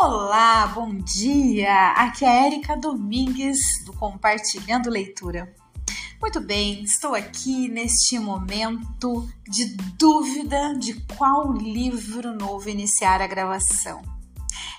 Olá, 0.00 0.64
bom 0.68 0.94
dia! 0.94 1.88
Aqui 1.88 2.24
é 2.24 2.28
a 2.28 2.46
Erika 2.46 2.76
Domingues 2.76 3.84
do 3.84 3.92
Compartilhando 3.92 4.88
Leitura. 4.88 5.52
Muito 6.20 6.40
bem, 6.40 6.84
estou 6.84 7.16
aqui 7.16 7.66
neste 7.66 8.16
momento 8.16 9.28
de 9.50 9.64
dúvida 9.98 10.76
de 10.78 10.94
qual 11.16 11.52
livro 11.52 12.32
novo 12.32 12.70
iniciar 12.70 13.20
a 13.20 13.26
gravação. 13.26 14.00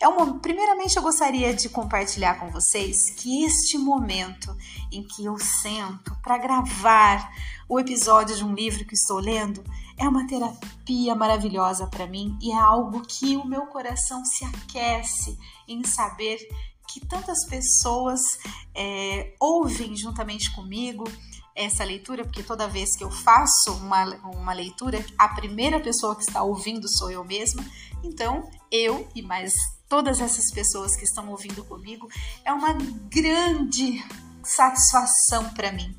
É 0.00 0.06
uma, 0.08 0.38
primeiramente, 0.38 0.96
eu 0.96 1.02
gostaria 1.02 1.54
de 1.54 1.68
compartilhar 1.68 2.38
com 2.38 2.50
vocês 2.50 3.10
que 3.10 3.44
este 3.44 3.78
momento 3.78 4.54
em 4.92 5.02
que 5.02 5.24
eu 5.24 5.38
sento 5.38 6.14
para 6.22 6.38
gravar 6.38 7.32
o 7.68 7.80
episódio 7.80 8.36
de 8.36 8.44
um 8.44 8.54
livro 8.54 8.84
que 8.84 8.94
estou 8.94 9.18
lendo 9.18 9.64
é 9.98 10.06
uma 10.06 10.26
terapia 10.26 11.14
maravilhosa 11.14 11.86
para 11.86 12.06
mim 12.06 12.38
e 12.40 12.52
é 12.52 12.58
algo 12.58 13.00
que 13.02 13.36
o 13.36 13.46
meu 13.46 13.66
coração 13.66 14.24
se 14.24 14.44
aquece 14.44 15.38
em 15.66 15.82
saber 15.82 16.38
que 16.86 17.04
tantas 17.04 17.44
pessoas 17.46 18.20
é, 18.74 19.34
ouvem 19.40 19.96
juntamente 19.96 20.54
comigo 20.54 21.04
essa 21.54 21.82
leitura, 21.82 22.22
porque 22.22 22.42
toda 22.42 22.68
vez 22.68 22.94
que 22.94 23.02
eu 23.02 23.10
faço 23.10 23.72
uma, 23.72 24.04
uma 24.26 24.52
leitura, 24.52 25.04
a 25.18 25.28
primeira 25.30 25.80
pessoa 25.80 26.14
que 26.14 26.22
está 26.22 26.42
ouvindo 26.42 26.86
sou 26.86 27.10
eu 27.10 27.24
mesma. 27.24 27.64
Então, 28.04 28.48
eu 28.70 29.08
e 29.14 29.22
mais 29.22 29.54
todas 29.88 30.20
essas 30.20 30.52
pessoas 30.52 30.96
que 30.96 31.04
estão 31.04 31.28
ouvindo 31.30 31.64
comigo, 31.64 32.08
é 32.44 32.52
uma 32.52 32.72
grande 33.08 34.04
satisfação 34.42 35.50
para 35.50 35.72
mim, 35.72 35.96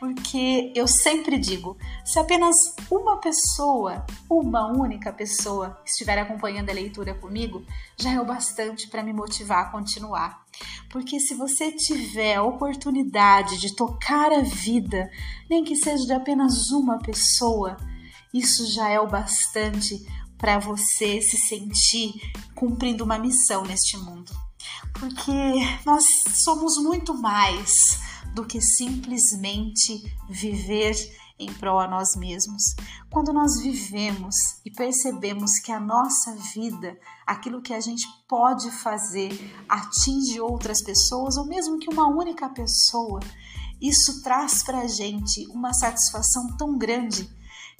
porque 0.00 0.72
eu 0.74 0.88
sempre 0.88 1.38
digo: 1.38 1.76
se 2.04 2.18
apenas 2.18 2.56
uma 2.90 3.18
pessoa, 3.18 4.04
uma 4.28 4.66
única 4.66 5.12
pessoa, 5.12 5.78
estiver 5.84 6.18
acompanhando 6.18 6.70
a 6.70 6.74
leitura 6.74 7.14
comigo, 7.14 7.64
já 7.96 8.12
é 8.12 8.20
o 8.20 8.24
bastante 8.24 8.88
para 8.88 9.02
me 9.02 9.12
motivar 9.12 9.66
a 9.66 9.70
continuar. 9.70 10.42
Porque 10.90 11.20
se 11.20 11.34
você 11.34 11.72
tiver 11.72 12.34
a 12.34 12.42
oportunidade 12.42 13.58
de 13.58 13.74
tocar 13.74 14.32
a 14.32 14.40
vida, 14.40 15.10
nem 15.48 15.64
que 15.64 15.76
seja 15.76 16.04
de 16.04 16.12
apenas 16.12 16.70
uma 16.70 16.98
pessoa, 16.98 17.76
isso 18.32 18.66
já 18.72 18.88
é 18.88 18.98
o 18.98 19.06
bastante 19.06 20.06
para 20.42 20.58
você 20.58 21.22
se 21.22 21.38
sentir 21.38 22.12
cumprindo 22.54 23.02
uma 23.02 23.18
missão 23.18 23.62
neste 23.62 23.96
mundo 23.96 24.30
porque 24.98 25.32
nós 25.84 26.04
somos 26.44 26.76
muito 26.82 27.14
mais 27.14 27.98
do 28.34 28.44
que 28.44 28.60
simplesmente 28.60 30.02
viver 30.28 30.94
em 31.38 31.52
prol 31.54 31.80
a 31.80 31.88
nós 31.88 32.14
mesmos. 32.16 32.62
Quando 33.10 33.32
nós 33.32 33.60
vivemos 33.60 34.34
e 34.64 34.70
percebemos 34.70 35.58
que 35.58 35.72
a 35.72 35.80
nossa 35.80 36.36
vida, 36.54 36.96
aquilo 37.26 37.60
que 37.60 37.74
a 37.74 37.80
gente 37.80 38.06
pode 38.28 38.70
fazer, 38.70 39.30
atinge 39.68 40.40
outras 40.40 40.82
pessoas, 40.82 41.36
ou 41.36 41.46
mesmo 41.46 41.78
que 41.78 41.92
uma 41.92 42.06
única 42.06 42.48
pessoa, 42.48 43.18
isso 43.80 44.22
traz 44.22 44.62
para 44.62 44.82
a 44.82 44.86
gente 44.86 45.46
uma 45.48 45.74
satisfação 45.74 46.56
tão 46.56 46.78
grande 46.78 47.28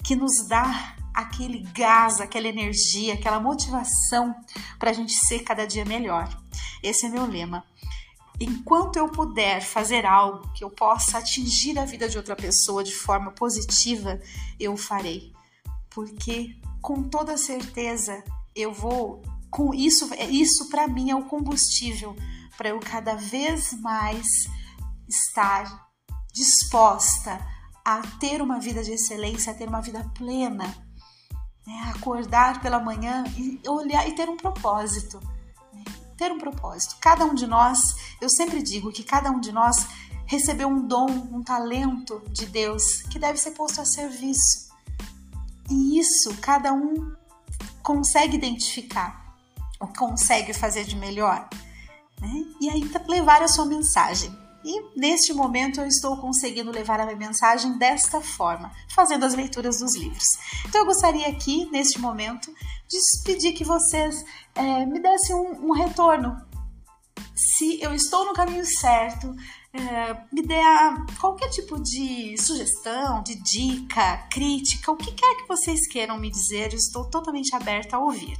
que 0.03 0.15
nos 0.15 0.47
dá 0.47 0.95
aquele 1.13 1.59
gás, 1.73 2.19
aquela 2.19 2.47
energia, 2.47 3.13
aquela 3.13 3.39
motivação 3.39 4.35
para 4.79 4.89
a 4.89 4.93
gente 4.93 5.13
ser 5.13 5.39
cada 5.39 5.65
dia 5.65 5.85
melhor. 5.85 6.27
Esse 6.81 7.05
é 7.05 7.09
meu 7.09 7.25
lema. 7.25 7.63
Enquanto 8.39 8.97
eu 8.97 9.09
puder 9.09 9.61
fazer 9.61 10.05
algo 10.05 10.51
que 10.53 10.63
eu 10.63 10.69
possa 10.69 11.19
atingir 11.19 11.77
a 11.77 11.85
vida 11.85 12.09
de 12.09 12.17
outra 12.17 12.35
pessoa 12.35 12.83
de 12.83 12.93
forma 12.95 13.31
positiva, 13.31 14.19
eu 14.59 14.75
farei. 14.75 15.31
Porque 15.89 16.55
com 16.81 17.03
toda 17.03 17.37
certeza 17.37 18.23
eu 18.55 18.73
vou 18.73 19.21
com 19.49 19.73
isso, 19.73 20.09
isso 20.29 20.67
para 20.69 20.87
mim 20.87 21.11
é 21.11 21.15
o 21.15 21.25
combustível 21.25 22.15
para 22.57 22.69
eu 22.69 22.79
cada 22.79 23.15
vez 23.15 23.73
mais 23.81 24.25
estar 25.07 25.89
disposta 26.33 27.39
a 27.85 28.01
ter 28.19 28.41
uma 28.41 28.59
vida 28.59 28.83
de 28.83 28.91
excelência, 28.91 29.51
a 29.51 29.55
ter 29.55 29.67
uma 29.67 29.81
vida 29.81 30.09
plena, 30.15 30.73
né? 31.65 31.91
acordar 31.95 32.61
pela 32.61 32.79
manhã 32.79 33.23
e 33.37 33.59
olhar 33.67 34.07
e 34.07 34.13
ter 34.13 34.29
um 34.29 34.37
propósito. 34.37 35.19
Né? 35.73 35.83
Ter 36.17 36.31
um 36.31 36.37
propósito. 36.37 36.97
Cada 37.01 37.25
um 37.25 37.33
de 37.33 37.45
nós, 37.45 37.95
eu 38.21 38.29
sempre 38.29 38.61
digo 38.61 38.91
que 38.91 39.03
cada 39.03 39.29
um 39.31 39.39
de 39.39 39.51
nós 39.51 39.87
recebeu 40.25 40.67
um 40.67 40.87
dom, 40.87 41.07
um 41.31 41.43
talento 41.43 42.21
de 42.29 42.45
Deus 42.45 43.01
que 43.03 43.19
deve 43.19 43.37
ser 43.37 43.51
posto 43.51 43.81
a 43.81 43.85
serviço. 43.85 44.71
E 45.69 45.99
isso 45.99 46.35
cada 46.41 46.73
um 46.73 47.13
consegue 47.81 48.37
identificar, 48.37 49.35
ou 49.79 49.87
consegue 49.87 50.53
fazer 50.53 50.85
de 50.85 50.95
melhor. 50.95 51.49
Né? 52.19 52.45
E 52.61 52.69
aí 52.69 52.89
levar 53.07 53.41
a 53.41 53.47
sua 53.47 53.65
mensagem. 53.65 54.42
E 54.63 54.99
neste 54.99 55.33
momento 55.33 55.81
eu 55.81 55.87
estou 55.87 56.17
conseguindo 56.17 56.71
levar 56.71 56.99
a 56.99 57.05
minha 57.05 57.17
mensagem 57.17 57.77
desta 57.77 58.21
forma, 58.21 58.71
fazendo 58.89 59.25
as 59.25 59.33
leituras 59.33 59.79
dos 59.79 59.95
livros. 59.95 60.25
Então 60.65 60.81
eu 60.81 60.85
gostaria 60.85 61.27
aqui, 61.27 61.69
neste 61.71 61.99
momento, 61.99 62.51
de 62.87 62.97
pedir 63.25 63.53
que 63.53 63.63
vocês 63.63 64.23
é, 64.55 64.85
me 64.85 64.99
dessem 65.01 65.35
um, 65.35 65.69
um 65.69 65.71
retorno. 65.71 66.52
Se 67.43 67.81
eu 67.81 67.93
estou 67.93 68.25
no 68.25 68.33
caminho 68.33 68.65
certo, 68.65 69.35
é, 69.73 70.13
me 70.31 70.43
dê 70.43 70.59
a, 70.59 71.05
qualquer 71.19 71.49
tipo 71.49 71.81
de 71.81 72.37
sugestão, 72.37 73.23
de 73.23 73.35
dica, 73.35 74.17
crítica, 74.31 74.91
o 74.91 74.95
que 74.95 75.11
quer 75.11 75.35
que 75.37 75.47
vocês 75.47 75.87
queiram 75.87 76.19
me 76.19 76.29
dizer, 76.29 76.71
eu 76.71 76.77
estou 76.77 77.09
totalmente 77.09 77.55
aberta 77.55 77.97
a 77.97 77.99
ouvir. 77.99 78.37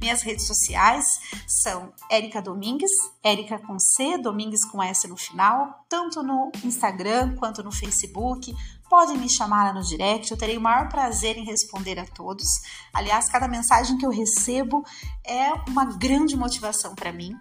Minhas 0.00 0.20
redes 0.22 0.46
sociais 0.46 1.04
são 1.48 1.92
Érica 2.10 2.42
Domingues, 2.42 2.92
Érica 3.22 3.58
com 3.58 3.78
C, 3.78 4.18
Domingues 4.18 4.64
com 4.66 4.82
S 4.82 5.08
no 5.08 5.16
final, 5.16 5.84
tanto 5.88 6.22
no 6.22 6.52
Instagram 6.62 7.34
quanto 7.36 7.62
no 7.62 7.72
Facebook. 7.72 8.54
Podem 8.96 9.18
me 9.18 9.28
chamar 9.28 9.64
lá 9.64 9.72
no 9.72 9.82
direct, 9.82 10.30
eu 10.30 10.36
terei 10.36 10.56
o 10.56 10.60
maior 10.60 10.88
prazer 10.88 11.36
em 11.36 11.44
responder 11.44 11.98
a 11.98 12.06
todos. 12.06 12.46
Aliás, 12.92 13.28
cada 13.28 13.48
mensagem 13.48 13.98
que 13.98 14.06
eu 14.06 14.10
recebo 14.10 14.84
é 15.24 15.52
uma 15.68 15.84
grande 15.84 16.36
motivação 16.36 16.94
para 16.94 17.12
mim. 17.12 17.32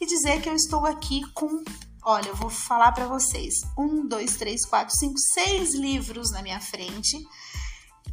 E 0.00 0.06
dizer 0.06 0.40
que 0.40 0.48
eu 0.48 0.54
estou 0.54 0.86
aqui 0.86 1.22
com 1.32 1.64
Olha, 2.04 2.28
eu 2.28 2.36
vou 2.36 2.48
falar 2.48 2.92
para 2.92 3.08
vocês: 3.08 3.52
um, 3.76 4.06
dois, 4.06 4.36
três, 4.36 4.64
quatro, 4.64 4.96
cinco, 4.96 5.18
seis 5.18 5.74
livros 5.74 6.30
na 6.30 6.40
minha 6.40 6.60
frente, 6.60 7.18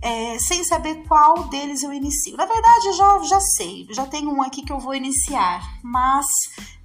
é, 0.01 0.39
sem 0.39 0.63
saber 0.63 1.03
qual 1.07 1.47
deles 1.47 1.83
eu 1.83 1.93
inicio. 1.93 2.35
Na 2.35 2.47
verdade, 2.47 2.87
eu 2.87 2.93
já, 2.93 3.19
já 3.19 3.39
sei, 3.39 3.87
já 3.91 4.07
tenho 4.07 4.31
um 4.31 4.41
aqui 4.41 4.63
que 4.63 4.73
eu 4.73 4.79
vou 4.79 4.95
iniciar, 4.95 5.61
mas 5.83 6.25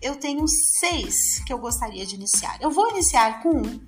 eu 0.03 0.17
tenho 0.17 0.45
seis 0.47 1.43
que 1.47 1.53
eu 1.53 1.59
gostaria 1.59 2.05
de 2.05 2.15
iniciar. 2.15 2.59
Eu 2.61 2.71
vou 2.71 2.91
iniciar 2.91 3.43
com 3.43 3.57
um, 3.57 3.81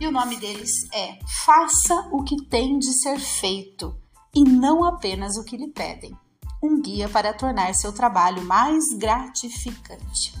e 0.00 0.06
o 0.06 0.10
nome 0.10 0.36
deles 0.36 0.88
é 0.92 1.18
Faça 1.44 2.08
o 2.12 2.22
que 2.22 2.44
tem 2.46 2.78
de 2.78 2.92
ser 3.00 3.18
feito 3.18 3.96
e 4.34 4.44
não 4.44 4.84
apenas 4.84 5.36
o 5.36 5.44
que 5.44 5.56
lhe 5.56 5.68
pedem. 5.68 6.16
Um 6.62 6.80
guia 6.80 7.08
para 7.08 7.32
tornar 7.32 7.74
seu 7.74 7.92
trabalho 7.92 8.42
mais 8.42 8.84
gratificante. 8.96 10.32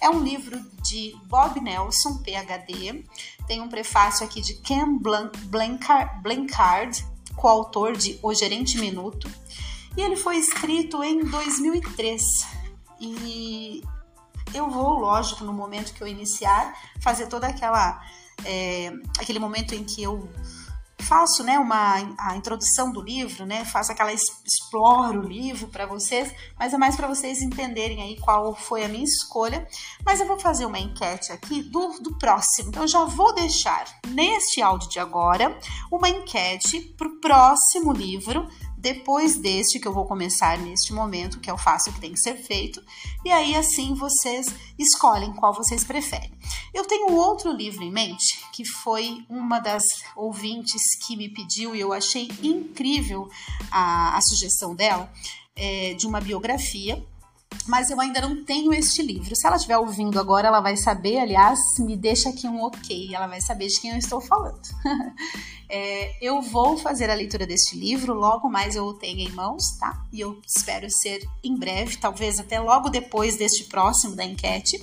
É 0.00 0.08
um 0.08 0.22
livro 0.22 0.58
de 0.82 1.16
Bob 1.26 1.60
Nelson, 1.60 2.18
PhD. 2.18 3.04
Tem 3.46 3.60
um 3.60 3.68
prefácio 3.68 4.24
aqui 4.24 4.40
de 4.40 4.54
Ken 4.54 4.98
Blancard, 4.98 7.06
coautor 7.36 7.96
de 7.96 8.18
O 8.22 8.32
Gerente 8.32 8.78
Minuto. 8.78 9.28
E 9.96 10.00
ele 10.00 10.16
foi 10.16 10.36
escrito 10.36 11.02
em 11.02 11.24
2003. 11.24 12.22
E 13.00 13.82
eu 14.54 14.70
vou, 14.70 14.98
lógico, 14.98 15.44
no 15.44 15.52
momento 15.52 15.92
que 15.92 16.02
eu 16.02 16.06
iniciar, 16.06 16.76
fazer 17.00 17.26
toda 17.26 17.48
aquela. 17.48 18.00
É, 18.44 18.92
aquele 19.18 19.38
momento 19.38 19.74
em 19.74 19.84
que 19.84 20.02
eu 20.02 20.28
faço 21.08 21.42
né, 21.42 21.58
uma, 21.58 21.94
a 22.18 22.36
introdução 22.36 22.92
do 22.92 23.00
livro, 23.00 23.46
né, 23.46 23.64
faço 23.64 23.90
aquela 23.90 24.12
exploro 24.12 25.20
o 25.20 25.26
livro 25.26 25.68
para 25.68 25.86
vocês, 25.86 26.30
mas 26.58 26.74
é 26.74 26.76
mais 26.76 26.96
para 26.96 27.08
vocês 27.08 27.40
entenderem 27.40 28.02
aí 28.02 28.20
qual 28.20 28.54
foi 28.54 28.84
a 28.84 28.88
minha 28.88 29.04
escolha. 29.04 29.66
Mas 30.04 30.20
eu 30.20 30.26
vou 30.26 30.38
fazer 30.38 30.66
uma 30.66 30.78
enquete 30.78 31.32
aqui 31.32 31.62
do, 31.62 31.98
do 32.00 32.18
próximo. 32.18 32.68
Então, 32.68 32.86
já 32.86 33.04
vou 33.04 33.34
deixar 33.34 33.86
neste 34.08 34.60
áudio 34.60 34.90
de 34.90 34.98
agora 34.98 35.58
uma 35.90 36.08
enquete 36.08 36.80
para 36.96 37.08
o 37.08 37.20
próximo 37.20 37.92
livro 37.92 38.46
depois 38.78 39.36
deste 39.36 39.80
que 39.80 39.88
eu 39.88 39.92
vou 39.92 40.06
começar 40.06 40.56
neste 40.58 40.92
momento, 40.92 41.40
que 41.40 41.50
é 41.50 41.52
o 41.52 41.58
fácil 41.58 41.92
que 41.92 42.00
tem 42.00 42.12
que 42.12 42.20
ser 42.20 42.36
feito, 42.36 42.82
e 43.24 43.30
aí 43.30 43.56
assim 43.56 43.92
vocês 43.94 44.46
escolhem 44.78 45.32
qual 45.32 45.52
vocês 45.52 45.82
preferem. 45.82 46.32
Eu 46.72 46.84
tenho 46.86 47.12
outro 47.12 47.52
livro 47.52 47.82
em 47.82 47.90
mente, 47.90 48.38
que 48.52 48.64
foi 48.64 49.24
uma 49.28 49.58
das 49.58 49.82
ouvintes 50.14 50.82
que 51.04 51.16
me 51.16 51.28
pediu 51.28 51.74
e 51.74 51.80
eu 51.80 51.92
achei 51.92 52.30
incrível 52.42 53.28
a, 53.70 54.16
a 54.16 54.20
sugestão 54.20 54.74
dela, 54.74 55.12
é, 55.56 55.94
de 55.94 56.06
uma 56.06 56.20
biografia 56.20 57.04
mas 57.68 57.90
eu 57.90 58.00
ainda 58.00 58.20
não 58.22 58.42
tenho 58.44 58.72
este 58.72 59.02
livro. 59.02 59.36
Se 59.36 59.46
ela 59.46 59.56
estiver 59.56 59.76
ouvindo 59.76 60.18
agora, 60.18 60.48
ela 60.48 60.60
vai 60.60 60.76
saber, 60.76 61.18
aliás, 61.18 61.58
me 61.78 61.96
deixa 61.96 62.30
aqui 62.30 62.48
um 62.48 62.62
ok, 62.62 63.14
ela 63.14 63.26
vai 63.26 63.40
saber 63.40 63.68
de 63.68 63.78
quem 63.78 63.90
eu 63.90 63.98
estou 63.98 64.20
falando. 64.20 64.60
é, 65.68 66.16
eu 66.20 66.40
vou 66.40 66.78
fazer 66.78 67.10
a 67.10 67.14
leitura 67.14 67.46
deste 67.46 67.78
livro, 67.78 68.14
logo 68.14 68.48
mais 68.48 68.74
eu 68.74 68.84
o 68.86 68.94
tenho 68.94 69.20
em 69.20 69.30
mãos, 69.32 69.76
tá? 69.78 70.02
E 70.10 70.20
eu 70.20 70.40
espero 70.46 70.90
ser 70.90 71.20
em 71.44 71.54
breve, 71.54 71.98
talvez 71.98 72.40
até 72.40 72.58
logo 72.58 72.88
depois 72.88 73.36
deste 73.36 73.64
próximo 73.64 74.16
da 74.16 74.24
enquete. 74.24 74.82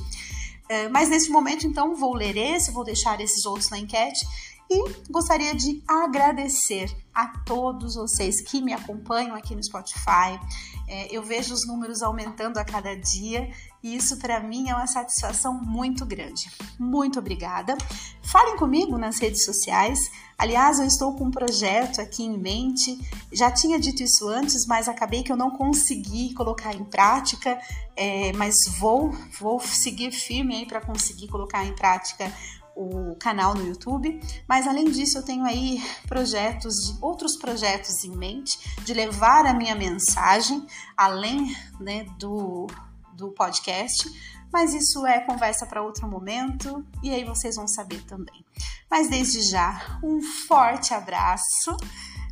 É, 0.69 0.87
mas 0.87 1.09
nesse 1.09 1.29
momento, 1.29 1.65
então, 1.65 1.95
vou 1.95 2.13
ler 2.13 2.37
esse, 2.37 2.71
vou 2.71 2.83
deixar 2.83 3.19
esses 3.19 3.45
outros 3.45 3.69
na 3.69 3.79
enquete 3.79 4.25
e 4.69 5.11
gostaria 5.11 5.53
de 5.53 5.83
agradecer 5.87 6.95
a 7.13 7.27
todos 7.45 7.95
vocês 7.95 8.41
que 8.41 8.61
me 8.61 8.73
acompanham 8.73 9.35
aqui 9.35 9.55
no 9.55 9.63
Spotify. 9.63 10.39
É, 10.87 11.15
eu 11.15 11.23
vejo 11.23 11.53
os 11.53 11.65
números 11.65 12.01
aumentando 12.01 12.57
a 12.57 12.65
cada 12.65 12.95
dia 12.95 13.49
e 13.81 13.95
isso 13.95 14.17
para 14.17 14.39
mim 14.39 14.69
é 14.69 14.75
uma 14.75 14.87
satisfação 14.87 15.53
muito 15.53 16.05
grande. 16.05 16.51
Muito 16.77 17.19
obrigada. 17.19 17.77
Falem 18.21 18.57
comigo 18.57 18.97
nas 18.97 19.19
redes 19.19 19.45
sociais. 19.45 20.11
Aliás, 20.37 20.79
eu 20.79 20.85
estou 20.85 21.15
com 21.15 21.25
um 21.25 21.31
projeto 21.31 22.01
aqui 22.01 22.23
em 22.23 22.37
mente. 22.37 22.99
Já 23.31 23.49
tinha 23.51 23.79
dito 23.79 24.03
isso 24.03 24.27
antes, 24.27 24.65
mas 24.65 24.89
acabei 24.89 25.23
que 25.23 25.31
eu 25.31 25.37
não 25.37 25.51
consegui 25.51 26.33
colocar 26.33 26.73
em 26.73 26.83
prática. 26.83 27.57
É, 27.95 28.33
mas 28.33 28.55
vou, 28.77 29.11
vou 29.39 29.59
seguir 29.59 30.11
firme 30.11 30.55
aí 30.55 30.65
para 30.65 30.81
conseguir 30.81 31.27
colocar 31.27 31.63
em 31.63 31.73
prática 31.73 32.31
o 32.75 33.15
canal 33.15 33.55
no 33.55 33.65
YouTube, 33.65 34.19
mas 34.47 34.67
além 34.67 34.85
disso 34.85 35.17
eu 35.17 35.23
tenho 35.23 35.45
aí 35.45 35.81
projetos, 36.07 37.01
outros 37.01 37.37
projetos 37.37 38.03
em 38.03 38.15
mente 38.15 38.59
de 38.83 38.93
levar 38.93 39.45
a 39.45 39.53
minha 39.53 39.75
mensagem 39.75 40.65
além 40.97 41.55
né, 41.79 42.05
do, 42.19 42.67
do 43.13 43.31
podcast, 43.31 44.09
mas 44.51 44.73
isso 44.73 45.05
é 45.05 45.21
conversa 45.21 45.65
para 45.65 45.81
outro 45.81 46.07
momento 46.07 46.85
e 47.01 47.11
aí 47.11 47.23
vocês 47.23 47.55
vão 47.55 47.67
saber 47.67 48.03
também. 48.03 48.45
Mas 48.89 49.09
desde 49.09 49.41
já, 49.41 49.99
um 50.03 50.21
forte 50.21 50.93
abraço, 50.93 51.75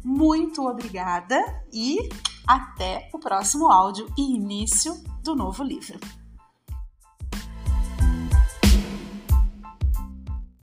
muito 0.03 0.67
obrigada 0.67 1.37
e 1.71 1.97
até 2.47 3.09
o 3.13 3.19
próximo 3.19 3.71
áudio 3.71 4.11
e 4.17 4.35
início 4.35 5.01
do 5.23 5.35
novo 5.35 5.63
livro. 5.63 5.99